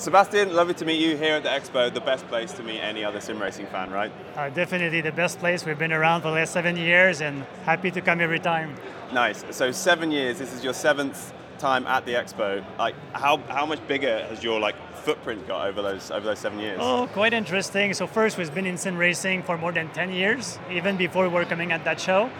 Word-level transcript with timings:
Sebastian, 0.00 0.56
lovely 0.56 0.72
to 0.72 0.86
meet 0.86 0.98
you 0.98 1.14
here 1.14 1.34
at 1.34 1.42
the 1.42 1.50
Expo, 1.50 1.92
the 1.92 2.00
best 2.00 2.26
place 2.28 2.52
to 2.52 2.62
meet 2.62 2.80
any 2.80 3.04
other 3.04 3.20
sim 3.20 3.38
racing 3.38 3.66
fan, 3.66 3.90
right? 3.90 4.10
Uh, 4.34 4.48
definitely 4.48 5.02
the 5.02 5.12
best 5.12 5.38
place. 5.38 5.66
We've 5.66 5.78
been 5.78 5.92
around 5.92 6.22
for 6.22 6.28
the 6.28 6.36
last 6.36 6.54
seven 6.54 6.74
years 6.78 7.20
and 7.20 7.42
happy 7.66 7.90
to 7.90 8.00
come 8.00 8.22
every 8.22 8.38
time. 8.38 8.76
Nice. 9.12 9.44
So 9.50 9.70
seven 9.72 10.10
years, 10.10 10.38
this 10.38 10.54
is 10.54 10.64
your 10.64 10.72
seventh 10.72 11.34
time 11.58 11.86
at 11.86 12.06
the 12.06 12.14
Expo. 12.14 12.64
Like 12.78 12.94
how, 13.12 13.36
how 13.48 13.66
much 13.66 13.86
bigger 13.86 14.24
has 14.24 14.42
your 14.42 14.58
like 14.58 14.74
footprint 14.94 15.46
got 15.46 15.66
over 15.66 15.82
those 15.82 16.10
over 16.10 16.24
those 16.24 16.38
seven 16.38 16.60
years? 16.60 16.78
Oh, 16.80 17.06
quite 17.12 17.34
interesting. 17.34 17.92
So 17.92 18.06
first 18.06 18.38
we've 18.38 18.54
been 18.54 18.64
in 18.64 18.78
sim 18.78 18.96
racing 18.96 19.42
for 19.42 19.58
more 19.58 19.70
than 19.70 19.90
10 19.90 20.12
years, 20.12 20.58
even 20.70 20.96
before 20.96 21.28
we 21.28 21.34
were 21.34 21.44
coming 21.44 21.72
at 21.72 21.84
that 21.84 22.00
show. 22.00 22.30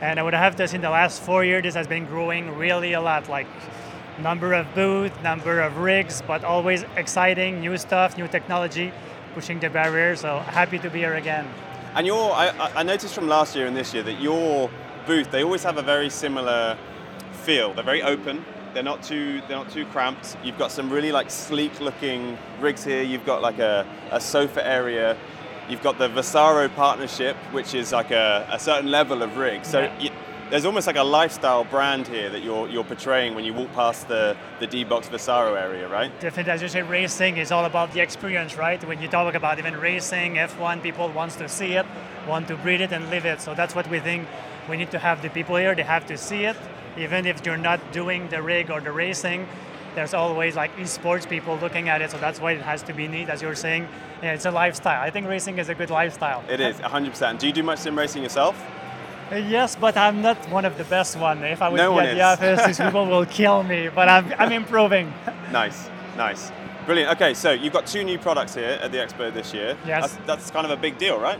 And 0.00 0.18
I 0.18 0.22
would 0.22 0.32
have 0.32 0.56
to 0.56 0.66
say 0.66 0.76
in 0.76 0.80
the 0.80 0.88
last 0.88 1.20
four 1.20 1.44
years 1.44 1.64
this 1.64 1.74
has 1.74 1.86
been 1.86 2.06
growing 2.06 2.56
really 2.56 2.94
a 2.94 3.00
lot. 3.02 3.28
Like 3.28 3.46
number 4.20 4.52
of 4.52 4.72
booths, 4.74 5.16
number 5.22 5.60
of 5.60 5.78
rigs, 5.78 6.22
but 6.26 6.44
always 6.44 6.84
exciting, 6.96 7.60
new 7.60 7.76
stuff, 7.76 8.16
new 8.16 8.28
technology, 8.28 8.92
pushing 9.34 9.58
the 9.60 9.70
barrier. 9.70 10.16
So 10.16 10.38
happy 10.38 10.78
to 10.78 10.90
be 10.90 11.00
here 11.00 11.14
again. 11.14 11.46
And 11.94 12.06
your, 12.06 12.32
I, 12.32 12.48
I 12.76 12.82
noticed 12.82 13.14
from 13.14 13.28
last 13.28 13.56
year 13.56 13.66
and 13.66 13.76
this 13.76 13.92
year 13.92 14.02
that 14.04 14.20
your 14.20 14.70
booth, 15.06 15.30
they 15.30 15.42
always 15.42 15.62
have 15.64 15.76
a 15.76 15.82
very 15.82 16.10
similar 16.10 16.78
feel. 17.32 17.74
They're 17.74 17.84
very 17.84 18.02
open. 18.02 18.44
They're 18.74 18.84
not 18.84 19.02
too, 19.02 19.40
they're 19.48 19.56
not 19.56 19.70
too 19.70 19.84
cramped. 19.86 20.36
You've 20.44 20.58
got 20.58 20.70
some 20.70 20.90
really 20.90 21.10
like 21.10 21.30
sleek 21.30 21.80
looking 21.80 22.38
rigs 22.60 22.84
here. 22.84 23.02
You've 23.02 23.26
got 23.26 23.42
like 23.42 23.58
a, 23.58 23.84
a 24.12 24.20
sofa 24.20 24.64
area. 24.64 25.16
You've 25.68 25.82
got 25.82 25.98
the 25.98 26.08
Vesaro 26.08 26.72
partnership, 26.76 27.36
which 27.52 27.74
is 27.74 27.92
like 27.92 28.12
a, 28.12 28.46
a 28.50 28.58
certain 28.58 28.90
level 28.90 29.22
of 29.22 29.36
rig. 29.36 29.64
So 29.64 29.80
yeah. 29.80 29.98
you, 29.98 30.10
there's 30.50 30.64
almost 30.64 30.86
like 30.86 30.96
a 30.96 31.02
lifestyle 31.02 31.64
brand 31.64 32.08
here 32.08 32.28
that 32.28 32.42
you're 32.42 32.68
you're 32.68 32.84
portraying 32.84 33.34
when 33.34 33.44
you 33.44 33.54
walk 33.54 33.72
past 33.72 34.08
the 34.08 34.36
the 34.58 34.66
D-Box 34.66 35.08
Vesaro 35.08 35.56
area, 35.56 35.88
right? 35.88 36.10
Definitely, 36.20 36.52
as 36.52 36.62
you 36.62 36.68
say, 36.68 36.82
racing 36.82 37.36
is 37.36 37.52
all 37.52 37.64
about 37.64 37.92
the 37.92 38.00
experience, 38.00 38.56
right? 38.56 38.82
When 38.84 39.00
you 39.00 39.08
talk 39.08 39.34
about 39.34 39.58
even 39.58 39.76
racing, 39.76 40.34
F1, 40.34 40.82
people 40.82 41.08
wants 41.10 41.36
to 41.36 41.48
see 41.48 41.72
it, 41.74 41.86
want 42.28 42.48
to 42.48 42.56
breathe 42.56 42.80
it 42.80 42.92
and 42.92 43.08
live 43.10 43.24
it. 43.24 43.40
So 43.40 43.54
that's 43.54 43.74
what 43.74 43.88
we 43.88 44.00
think. 44.00 44.26
We 44.68 44.76
need 44.76 44.90
to 44.90 44.98
have 44.98 45.22
the 45.22 45.30
people 45.30 45.56
here. 45.56 45.74
They 45.74 45.84
have 45.84 46.06
to 46.06 46.18
see 46.18 46.44
it, 46.44 46.56
even 46.98 47.26
if 47.26 47.46
you're 47.46 47.56
not 47.56 47.80
doing 47.92 48.28
the 48.28 48.42
rig 48.42 48.70
or 48.70 48.80
the 48.80 48.92
racing. 48.92 49.46
There's 49.94 50.14
always 50.14 50.54
like 50.54 50.74
esports 50.76 51.28
people 51.28 51.56
looking 51.56 51.88
at 51.88 52.00
it, 52.00 52.10
so 52.10 52.18
that's 52.18 52.40
why 52.40 52.52
it 52.52 52.62
has 52.62 52.82
to 52.84 52.92
be 52.92 53.08
neat, 53.08 53.28
as 53.28 53.42
you're 53.42 53.56
saying. 53.56 53.88
Yeah, 54.22 54.34
it's 54.34 54.46
a 54.46 54.50
lifestyle. 54.50 55.02
I 55.02 55.10
think 55.10 55.26
racing 55.26 55.58
is 55.58 55.68
a 55.68 55.74
good 55.74 55.90
lifestyle. 55.90 56.44
It 56.48 56.60
is, 56.60 56.76
100%. 56.76 57.38
Do 57.40 57.46
you 57.48 57.52
do 57.52 57.64
much 57.64 57.80
sim 57.80 57.98
racing 57.98 58.22
yourself? 58.22 58.54
Yes, 59.30 59.76
but 59.76 59.96
I'm 59.96 60.22
not 60.22 60.36
one 60.50 60.64
of 60.64 60.76
the 60.76 60.84
best 60.84 61.16
one. 61.16 61.44
If 61.44 61.62
I 61.62 61.68
would 61.68 61.76
no 61.76 61.94
be 61.94 62.00
at 62.00 62.14
the 62.14 62.22
office, 62.22 62.66
these 62.66 62.78
people 62.78 63.06
will 63.06 63.26
kill 63.38 63.62
me. 63.62 63.88
But 63.88 64.08
I'm, 64.08 64.32
I'm 64.38 64.52
improving. 64.52 65.12
nice, 65.52 65.88
nice, 66.16 66.50
brilliant. 66.84 67.12
Okay, 67.12 67.34
so 67.34 67.52
you've 67.52 67.72
got 67.72 67.86
two 67.86 68.02
new 68.02 68.18
products 68.18 68.54
here 68.54 68.78
at 68.82 68.90
the 68.90 68.98
expo 68.98 69.32
this 69.32 69.54
year. 69.54 69.76
Yes, 69.86 70.12
that's, 70.12 70.26
that's 70.26 70.50
kind 70.50 70.64
of 70.66 70.72
a 70.72 70.76
big 70.76 70.98
deal, 70.98 71.18
right? 71.18 71.38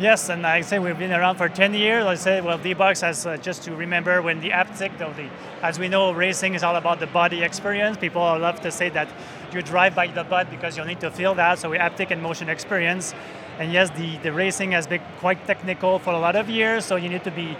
Yes, 0.00 0.28
and 0.28 0.46
I 0.46 0.60
say 0.60 0.78
we've 0.78 0.96
been 0.96 1.10
around 1.10 1.36
for 1.38 1.48
10 1.48 1.74
years. 1.74 2.06
I 2.06 2.14
say, 2.14 2.40
well, 2.40 2.56
D-Box 2.56 3.00
has 3.00 3.26
uh, 3.26 3.36
just 3.36 3.64
to 3.64 3.74
remember 3.74 4.22
when 4.22 4.40
the 4.40 4.50
haptic, 4.50 4.96
though, 4.96 5.12
the, 5.12 5.28
as 5.60 5.80
we 5.80 5.88
know, 5.88 6.12
racing 6.12 6.54
is 6.54 6.62
all 6.62 6.76
about 6.76 7.00
the 7.00 7.08
body 7.08 7.42
experience. 7.42 7.96
People 7.96 8.22
love 8.22 8.60
to 8.60 8.70
say 8.70 8.90
that 8.90 9.08
you 9.52 9.60
drive 9.60 9.96
by 9.96 10.06
the 10.06 10.22
butt 10.22 10.50
because 10.52 10.76
you 10.76 10.84
need 10.84 11.00
to 11.00 11.10
feel 11.10 11.34
that. 11.34 11.58
So 11.58 11.70
we 11.70 11.78
haptic 11.78 12.12
and 12.12 12.22
motion 12.22 12.48
experience. 12.48 13.12
And 13.58 13.72
yes, 13.72 13.90
the, 13.90 14.16
the 14.18 14.32
racing 14.32 14.72
has 14.72 14.86
been 14.86 15.02
quite 15.18 15.44
technical 15.46 15.98
for 15.98 16.12
a 16.12 16.18
lot 16.18 16.36
of 16.36 16.48
years, 16.48 16.84
so 16.84 16.96
you 16.96 17.08
need 17.08 17.24
to 17.24 17.30
be 17.30 17.56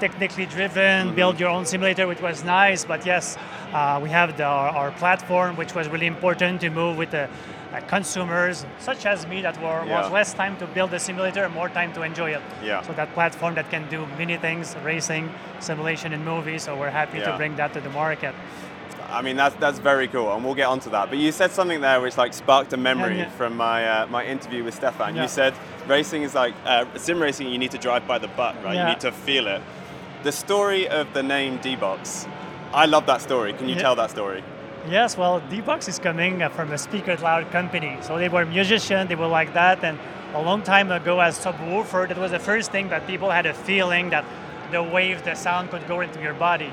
technically 0.00 0.46
driven, 0.46 1.06
mm-hmm. 1.06 1.14
build 1.14 1.38
your 1.38 1.50
own 1.50 1.64
simulator, 1.64 2.06
which 2.06 2.20
was 2.20 2.42
nice. 2.42 2.84
But 2.84 3.06
yes, 3.06 3.36
uh, 3.72 4.00
we 4.02 4.08
have 4.10 4.36
the, 4.36 4.44
our, 4.44 4.70
our, 4.70 4.90
platform, 4.92 5.56
which 5.56 5.74
was 5.74 5.88
really 5.88 6.06
important 6.06 6.60
to 6.62 6.70
move 6.70 6.96
with 6.96 7.10
the 7.10 7.28
uh, 7.72 7.80
consumers, 7.86 8.66
such 8.80 9.06
as 9.06 9.26
me, 9.26 9.42
that 9.42 9.56
were, 9.62 9.84
yeah. 9.84 10.02
was 10.02 10.10
less 10.10 10.34
time 10.34 10.56
to 10.56 10.66
build 10.66 10.90
the 10.90 10.98
simulator 10.98 11.44
and 11.44 11.54
more 11.54 11.68
time 11.68 11.92
to 11.92 12.02
enjoy 12.02 12.30
it. 12.30 12.42
Yeah. 12.64 12.82
So 12.82 12.92
that 12.94 13.12
platform 13.14 13.54
that 13.54 13.70
can 13.70 13.88
do 13.88 14.06
many 14.18 14.36
things, 14.38 14.74
racing, 14.82 15.30
simulation, 15.60 16.12
and 16.12 16.24
movies. 16.24 16.64
So 16.64 16.76
we're 16.76 16.90
happy 16.90 17.18
yeah. 17.18 17.30
to 17.30 17.36
bring 17.36 17.56
that 17.56 17.72
to 17.74 17.80
the 17.80 17.90
market. 17.90 18.34
I 19.12 19.22
mean, 19.22 19.36
that's 19.36 19.54
that's 19.56 19.78
very 19.78 20.08
cool, 20.08 20.32
and 20.34 20.44
we'll 20.44 20.54
get 20.54 20.68
onto 20.68 20.90
that. 20.90 21.10
But 21.10 21.18
you 21.18 21.32
said 21.32 21.50
something 21.50 21.80
there 21.80 22.00
which 22.00 22.16
like 22.16 22.32
sparked 22.32 22.72
a 22.72 22.76
memory 22.76 23.16
yeah, 23.16 23.24
yeah. 23.24 23.30
from 23.30 23.56
my 23.56 23.86
uh, 23.86 24.06
my 24.06 24.24
interview 24.24 24.64
with 24.64 24.74
Stefan. 24.74 25.14
Yeah. 25.14 25.22
You 25.22 25.28
said 25.28 25.54
racing 25.86 26.22
is 26.22 26.34
like 26.34 26.54
uh, 26.64 26.86
sim 26.96 27.20
racing. 27.20 27.48
You 27.48 27.58
need 27.58 27.72
to 27.72 27.78
drive 27.78 28.06
by 28.06 28.18
the 28.18 28.28
butt, 28.28 28.56
right? 28.64 28.76
You 28.76 28.84
need 28.84 29.00
to 29.00 29.12
feel 29.12 29.46
it. 29.46 29.62
The 30.22 30.32
story 30.32 30.88
of 30.88 31.12
the 31.14 31.22
name 31.22 31.58
D-Box, 31.58 32.28
I 32.72 32.86
love 32.86 33.06
that 33.06 33.20
story. 33.22 33.52
Can 33.54 33.68
you 33.68 33.74
tell 33.74 33.96
that 33.96 34.10
story? 34.10 34.44
Yes, 34.88 35.18
well, 35.18 35.40
D-Box 35.50 35.88
is 35.88 35.98
coming 35.98 36.48
from 36.50 36.70
a 36.70 36.78
speaker 36.78 37.16
loud 37.16 37.50
company. 37.50 37.98
So 38.02 38.18
they 38.18 38.28
were 38.28 38.46
musicians, 38.46 39.08
they 39.08 39.16
were 39.16 39.26
like 39.26 39.52
that, 39.54 39.82
and 39.82 39.98
a 40.34 40.40
long 40.40 40.62
time 40.62 40.92
ago 40.92 41.20
as 41.20 41.38
subwoofer, 41.38 42.08
that 42.08 42.18
was 42.18 42.30
the 42.30 42.38
first 42.38 42.70
thing 42.70 42.88
that 42.88 43.06
people 43.06 43.30
had 43.30 43.46
a 43.46 43.52
feeling 43.52 44.10
that 44.10 44.24
the 44.70 44.82
wave, 44.82 45.24
the 45.24 45.34
sound 45.34 45.70
could 45.70 45.86
go 45.86 46.00
into 46.00 46.20
your 46.20 46.34
body. 46.34 46.72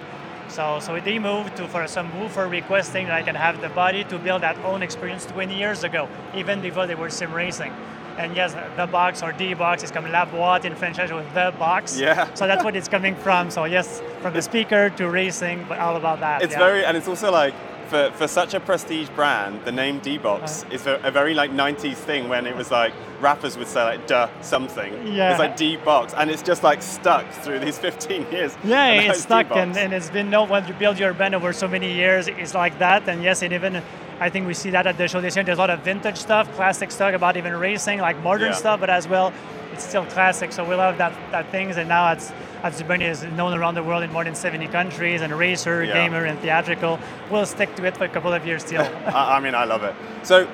So, 0.50 0.80
so 0.80 1.00
they 1.00 1.20
moved 1.20 1.56
to 1.58 1.68
for 1.68 1.88
some 1.88 2.08
woofer 2.20 2.48
requesting 2.48 3.08
that 3.08 3.16
I 3.16 3.24
can 3.24 3.36
have 3.36 3.62
the 3.62 3.70
body 3.70 4.04
to 4.06 4.18
build 4.18 4.42
that 4.42 4.58
own 4.66 4.82
experience 4.82 5.26
20 5.26 5.56
years 5.56 5.84
ago, 5.84 6.10
even 6.36 6.60
before 6.62 6.88
they 6.88 6.96
were 6.96 7.10
sim 7.10 7.34
racing. 7.34 7.72
And 8.18 8.36
yes, 8.36 8.54
the 8.76 8.86
box 8.86 9.24
or 9.24 9.32
D 9.32 9.54
box 9.54 9.82
is 9.84 9.92
coming 9.92 10.12
la 10.12 10.26
boîte 10.26 10.66
in 10.66 10.76
French 10.76 10.98
with 10.98 11.34
the 11.34 11.54
box. 11.58 11.98
Yeah. 11.98 12.34
So 12.34 12.48
that's 12.48 12.64
what 12.66 12.76
it's 12.76 12.90
coming 12.90 13.16
from. 13.16 13.50
So 13.50 13.64
yes, 13.64 14.02
from 14.22 14.34
the 14.34 14.42
speaker 14.42 14.90
to 14.90 15.10
racing, 15.10 15.66
but 15.70 15.80
all 15.80 15.96
about 15.96 16.20
that. 16.20 16.42
It's 16.42 16.54
yeah. 16.54 16.60
very, 16.60 16.84
and 16.84 16.98
it's 16.98 17.08
also 17.08 17.32
like 17.32 17.54
for, 17.90 18.12
for 18.12 18.28
such 18.28 18.54
a 18.54 18.60
prestige 18.60 19.10
brand, 19.10 19.66
the 19.66 19.72
name 19.72 20.00
D-Box 20.00 20.64
uh, 20.64 20.74
is 20.74 20.86
a, 20.88 20.96
a, 21.04 21.12
very 21.12 21.34
like 21.34 21.52
90s 21.52 21.96
thing 21.96 22.30
when 22.30 22.46
it 22.46 22.56
was 22.56 22.72
like 22.72 22.94
rappers 23.20 23.58
would 23.58 23.68
say 23.68 23.84
like 23.84 24.08
duh 24.08 24.30
something. 24.42 24.94
Yeah. 25.08 25.32
It's 25.32 25.40
like 25.40 25.58
D-Box 25.58 26.14
and 26.14 26.30
it's 26.30 26.44
just 26.44 26.64
like 26.64 26.82
stuck 26.82 27.30
through 27.32 27.60
these 27.60 27.78
15 27.88 28.32
years. 28.32 28.56
Yeah, 28.64 28.92
it's 28.92 29.22
stuck 29.22 29.52
and, 29.52 29.76
and 29.76 29.94
it's 29.94 30.10
been 30.10 30.30
no 30.30 30.46
when 30.46 30.68
you 30.68 30.74
build 30.74 31.00
your 31.00 31.14
band 31.14 31.36
over 31.36 31.52
so 31.52 31.68
many 31.68 31.92
years, 31.94 32.28
it's 32.28 32.54
like 32.54 32.78
that. 32.80 33.10
And 33.10 33.24
yes, 33.24 33.42
it 33.42 33.52
even 33.52 33.82
I 34.20 34.30
think 34.30 34.48
we 34.48 34.54
see 34.54 34.70
that 34.72 34.86
at 34.86 34.98
the 34.98 35.08
show 35.08 35.22
this 35.22 35.36
year. 35.36 35.46
There's 35.46 35.58
a 35.58 35.62
lot 35.62 35.70
of 35.70 35.80
vintage 35.80 36.18
stuff, 36.18 36.54
classic 36.56 36.92
stuff 36.92 37.14
about 37.14 37.38
even 37.38 37.56
racing, 37.56 38.00
like 38.00 38.22
modern 38.22 38.52
yeah. 38.52 38.58
stuff, 38.58 38.80
but 38.82 38.90
as 38.90 39.08
well, 39.08 39.34
it's 39.80 39.88
still 39.88 40.06
classic. 40.08 40.52
So 40.52 40.64
we 40.68 40.76
love 40.76 40.98
that 40.98 41.14
that 41.32 41.50
things 41.52 41.78
and 41.78 41.88
now 41.88 42.12
it's 42.12 42.32
Afterburner 42.64 43.10
is 43.10 43.24
known 43.24 43.54
around 43.54 43.76
the 43.76 43.84
world 43.84 44.04
in 44.04 44.12
more 44.12 44.26
than 44.26 44.36
70 44.36 44.68
countries, 44.68 45.22
and 45.22 45.32
racer, 45.32 45.82
yeah. 45.82 45.94
gamer, 45.94 46.26
and 46.26 46.38
theatrical. 46.40 47.00
We'll 47.32 47.46
stick 47.46 47.74
to 47.78 47.86
it 47.86 47.96
for 47.96 48.04
a 48.04 48.10
couple 48.10 48.34
of 48.34 48.46
years 48.46 48.66
still. 48.66 48.82
I 49.06 49.40
mean, 49.40 49.56
I 49.56 49.64
love 49.64 49.84
it. 49.84 49.96
So, 50.24 50.46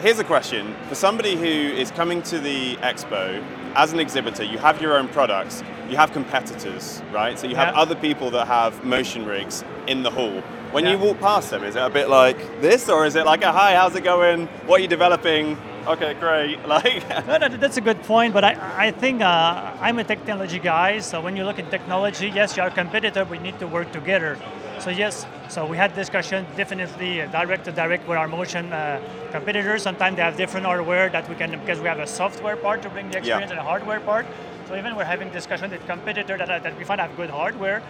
here's 0.00 0.18
a 0.18 0.24
question 0.24 0.74
for 0.90 0.94
somebody 0.94 1.34
who 1.34 1.46
is 1.46 1.90
coming 1.92 2.20
to 2.24 2.38
the 2.38 2.76
expo 2.76 3.42
as 3.74 3.94
an 3.94 4.00
exhibitor. 4.00 4.44
You 4.44 4.58
have 4.58 4.82
your 4.82 4.98
own 4.98 5.08
products. 5.08 5.62
You 5.88 5.96
have 5.96 6.12
competitors, 6.12 7.02
right? 7.10 7.38
So 7.38 7.46
you 7.46 7.56
have 7.56 7.74
yeah. 7.74 7.80
other 7.80 7.94
people 7.94 8.30
that 8.32 8.46
have 8.46 8.84
motion 8.84 9.24
rigs 9.24 9.64
in 9.86 10.02
the 10.02 10.10
hall. 10.10 10.42
When 10.72 10.84
yeah. 10.84 10.92
you 10.92 10.98
walk 10.98 11.20
past 11.20 11.50
them, 11.50 11.64
is 11.64 11.74
it 11.74 11.82
a 11.82 11.88
bit 11.88 12.10
like 12.10 12.36
this, 12.60 12.90
or 12.90 13.06
is 13.06 13.16
it 13.16 13.24
like 13.24 13.42
a 13.42 13.52
hi, 13.52 13.76
how's 13.76 13.94
it 13.94 14.04
going? 14.04 14.46
What 14.66 14.80
are 14.80 14.82
you 14.82 14.88
developing? 14.88 15.56
Okay, 15.86 16.14
great. 16.14 16.58
Like, 16.66 17.26
no, 17.26 17.36
no, 17.38 17.48
that's 17.48 17.76
a 17.76 17.80
good 17.80 18.02
point. 18.02 18.32
But 18.32 18.44
I, 18.44 18.86
I 18.88 18.90
think 18.90 19.22
uh, 19.22 19.72
I'm 19.80 19.98
a 19.98 20.04
technology 20.04 20.58
guy. 20.58 20.98
So 21.00 21.20
when 21.20 21.36
you 21.36 21.44
look 21.44 21.58
at 21.58 21.70
technology, 21.70 22.28
yes, 22.28 22.56
you're 22.56 22.66
a 22.66 22.70
competitor. 22.70 23.24
We 23.24 23.38
need 23.38 23.58
to 23.58 23.66
work 23.66 23.92
together. 23.92 24.38
So 24.80 24.90
yes, 24.90 25.24
so 25.48 25.64
we 25.64 25.76
had 25.76 25.94
discussion 25.94 26.46
definitely 26.56 27.16
direct 27.32 27.64
to 27.66 27.72
direct 27.72 28.08
with 28.08 28.18
our 28.18 28.28
motion 28.28 28.72
uh, 28.72 29.00
competitors. 29.30 29.82
Sometimes 29.82 30.16
they 30.16 30.22
have 30.22 30.36
different 30.36 30.66
hardware 30.66 31.08
that 31.10 31.28
we 31.28 31.36
can 31.36 31.50
because 31.60 31.80
we 31.80 31.86
have 31.86 32.00
a 32.00 32.06
software 32.06 32.56
part 32.56 32.82
to 32.82 32.90
bring 32.90 33.08
the 33.10 33.18
experience 33.18 33.50
yeah. 33.50 33.58
and 33.58 33.66
a 33.66 33.70
hardware 33.70 34.00
part. 34.00 34.26
So 34.68 34.76
even 34.76 34.96
we're 34.96 35.04
having 35.04 35.30
discussion 35.30 35.70
with 35.70 35.86
competitor 35.86 36.36
that, 36.36 36.62
that 36.62 36.76
we 36.78 36.84
find 36.84 37.00
have 37.00 37.16
good 37.16 37.30
hardware, 37.30 37.82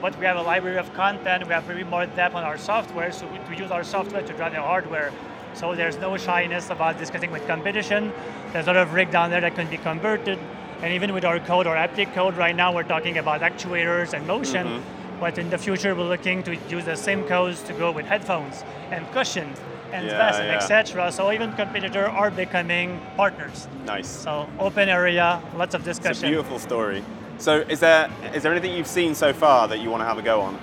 but 0.00 0.18
we 0.18 0.24
have 0.24 0.36
a 0.36 0.42
library 0.42 0.78
of 0.78 0.92
content. 0.94 1.46
We 1.46 1.52
have 1.52 1.64
very 1.64 1.84
more 1.84 2.06
depth 2.06 2.34
on 2.34 2.44
our 2.44 2.58
software, 2.58 3.12
so 3.12 3.26
we, 3.26 3.38
we 3.50 3.56
use 3.60 3.70
our 3.70 3.84
software 3.84 4.22
to 4.22 4.32
drive 4.32 4.52
the 4.52 4.62
hardware. 4.62 5.12
So 5.54 5.74
there's 5.74 5.96
no 5.98 6.16
shyness 6.16 6.70
about 6.70 6.98
discussing 6.98 7.30
with 7.30 7.46
competition. 7.46 8.12
There's 8.52 8.66
a 8.66 8.72
lot 8.72 8.76
of 8.76 8.92
rig 8.92 9.10
down 9.10 9.30
there 9.30 9.40
that 9.40 9.54
can 9.54 9.68
be 9.70 9.76
converted. 9.76 10.38
And 10.82 10.92
even 10.92 11.14
with 11.14 11.24
our 11.24 11.38
code, 11.40 11.66
our 11.66 11.76
haptic 11.76 12.12
code, 12.12 12.36
right 12.36 12.54
now 12.54 12.74
we're 12.74 12.82
talking 12.82 13.18
about 13.18 13.40
actuators 13.40 14.12
and 14.12 14.26
motion. 14.26 14.66
Mm-hmm. 14.66 15.20
But 15.20 15.38
in 15.38 15.48
the 15.48 15.58
future, 15.58 15.94
we're 15.94 16.08
looking 16.08 16.42
to 16.42 16.56
use 16.68 16.84
the 16.84 16.96
same 16.96 17.24
codes 17.24 17.62
to 17.62 17.72
go 17.72 17.92
with 17.92 18.04
headphones 18.04 18.64
and 18.90 19.10
cushion 19.12 19.54
and 19.92 20.06
yeah, 20.06 20.18
vest, 20.18 20.42
yeah. 20.42 20.56
etc. 20.56 21.12
So 21.12 21.30
even 21.30 21.52
competitors 21.52 22.08
are 22.08 22.30
becoming 22.30 23.00
partners. 23.16 23.68
Nice. 23.86 24.08
So 24.08 24.48
open 24.58 24.88
area, 24.88 25.40
lots 25.56 25.74
of 25.74 25.84
discussion. 25.84 26.10
It's 26.10 26.22
a 26.22 26.26
beautiful 26.26 26.58
story. 26.58 27.04
So 27.38 27.60
is 27.60 27.80
there 27.80 28.10
is 28.34 28.42
there 28.42 28.52
anything 28.52 28.76
you've 28.76 28.86
seen 28.86 29.14
so 29.14 29.32
far 29.32 29.68
that 29.68 29.80
you 29.80 29.90
want 29.90 30.00
to 30.00 30.06
have 30.06 30.18
a 30.18 30.22
go 30.22 30.40
on? 30.40 30.58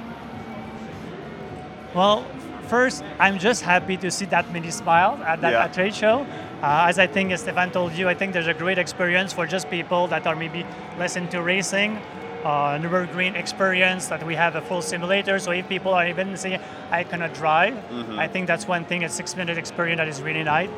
Well, 1.95 2.25
first, 2.71 3.03
I'm 3.19 3.38
just 3.38 3.62
happy 3.63 3.97
to 3.97 4.09
see 4.09 4.27
that 4.27 4.45
many 4.53 4.71
smiles 4.71 5.19
at 5.31 5.41
that 5.41 5.53
yeah. 5.53 5.65
at 5.65 5.73
trade 5.73 5.94
show. 5.94 6.25
Uh, 6.63 6.89
as 6.89 6.97
I 7.06 7.07
think 7.15 7.38
Stefan 7.38 7.69
told 7.71 7.91
you, 8.00 8.07
I 8.07 8.15
think 8.15 8.31
there's 8.31 8.53
a 8.56 8.59
great 8.63 8.77
experience 8.77 9.33
for 9.33 9.45
just 9.45 9.69
people 9.69 10.07
that 10.07 10.25
are 10.25 10.38
maybe 10.38 10.65
less 10.97 11.18
into 11.18 11.41
racing 11.41 12.00
uh, 12.44 12.79
Nürburgring 12.81 13.35
experience 13.35 14.07
that 14.07 14.25
we 14.25 14.35
have 14.35 14.56
a 14.56 14.62
full 14.62 14.81
simulator. 14.81 15.38
So 15.39 15.51
if 15.51 15.68
people 15.68 15.94
are 15.94 16.07
even 16.07 16.38
saying 16.38 16.62
I 16.91 17.03
cannot 17.03 17.33
drive, 17.33 17.75
I 18.18 18.27
think 18.27 18.47
that's 18.47 18.68
one 18.68 18.85
thing. 18.85 19.03
A 19.03 19.09
six-minute 19.09 19.57
experience 19.57 20.00
that 20.00 20.07
is 20.07 20.21
really 20.21 20.44
nice. 20.44 20.69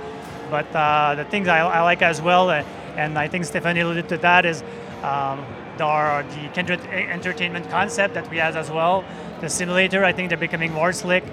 But 0.49 0.67
uh, 0.75 1.15
the 1.15 1.25
things 1.25 1.47
I, 1.47 1.59
I 1.59 1.81
like 1.81 2.01
as 2.01 2.21
well, 2.21 2.49
uh, 2.49 2.63
and 2.97 3.17
I 3.17 3.27
think 3.27 3.45
Stephanie 3.45 3.81
alluded 3.81 4.09
to 4.09 4.17
that, 4.17 4.45
is 4.45 4.63
um, 5.03 5.37
there 5.77 5.87
are 5.87 6.23
the 6.23 6.49
Kindred 6.53 6.81
entertainment 7.17 7.69
concept 7.69 8.13
that 8.13 8.29
we 8.29 8.37
have 8.37 8.55
as 8.55 8.69
well. 8.69 9.03
The 9.41 9.49
simulator, 9.49 10.03
I 10.03 10.13
think 10.13 10.29
they're 10.29 10.47
becoming 10.49 10.73
more 10.73 10.93
slick. 10.93 11.23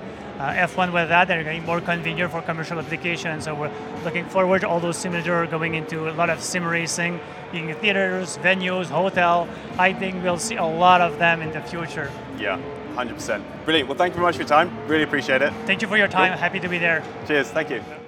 Uh, 0.40 0.54
F1 0.54 0.90
with 0.90 1.10
that, 1.10 1.28
they're 1.28 1.44
getting 1.44 1.66
more 1.66 1.82
convenient 1.82 2.32
for 2.32 2.40
commercial 2.40 2.78
applications. 2.78 3.44
So 3.44 3.54
we're 3.54 3.70
looking 4.04 4.24
forward 4.24 4.62
to 4.62 4.68
all 4.68 4.80
those 4.80 4.96
simulators 4.96 5.50
going 5.50 5.74
into 5.74 6.08
a 6.08 6.12
lot 6.12 6.30
of 6.30 6.40
sim 6.40 6.64
racing, 6.64 7.20
in 7.52 7.74
theaters, 7.74 8.38
venues, 8.38 8.86
hotel. 8.86 9.46
I 9.78 9.92
think 9.92 10.22
we'll 10.22 10.38
see 10.38 10.56
a 10.56 10.64
lot 10.64 11.02
of 11.02 11.18
them 11.18 11.42
in 11.42 11.52
the 11.52 11.60
future. 11.60 12.10
Yeah, 12.38 12.58
100%. 12.94 13.42
Brilliant. 13.66 13.90
Well, 13.90 13.98
thank 13.98 14.14
you 14.14 14.20
very 14.20 14.28
much 14.28 14.36
for 14.36 14.42
your 14.42 14.48
time. 14.48 14.70
Really 14.86 15.04
appreciate 15.04 15.42
it. 15.42 15.52
Thank 15.66 15.82
you 15.82 15.88
for 15.88 15.98
your 15.98 16.08
time. 16.08 16.38
Happy 16.38 16.58
to 16.58 16.68
be 16.70 16.78
there. 16.78 17.04
Cheers. 17.26 17.50
Thank 17.50 17.68
you. 17.68 17.99